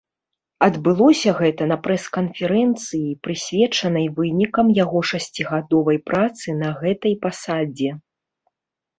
Адбылося 0.67 1.31
гэта 1.39 1.65
на 1.71 1.75
прэс-канферэнцыі, 1.87 3.09
прысвечанай 3.25 4.07
вынікам 4.19 4.67
яго 4.77 4.99
шасцігадовай 5.11 5.97
працы 6.09 6.47
на 6.63 6.69
гэтай 6.81 7.13
пасадзе. 7.27 7.91